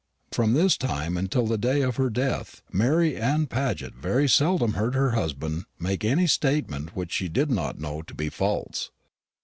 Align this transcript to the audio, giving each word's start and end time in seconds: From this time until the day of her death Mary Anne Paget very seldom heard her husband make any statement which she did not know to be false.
From 0.31 0.53
this 0.55 0.77
time 0.77 1.15
until 1.15 1.45
the 1.45 1.59
day 1.59 1.83
of 1.83 1.97
her 1.97 2.09
death 2.09 2.63
Mary 2.71 3.15
Anne 3.15 3.45
Paget 3.45 3.93
very 3.93 4.27
seldom 4.27 4.73
heard 4.73 4.95
her 4.95 5.11
husband 5.11 5.65
make 5.77 6.03
any 6.03 6.25
statement 6.25 6.95
which 6.95 7.11
she 7.11 7.29
did 7.29 7.51
not 7.51 7.77
know 7.79 8.01
to 8.01 8.15
be 8.15 8.27
false. 8.29 8.89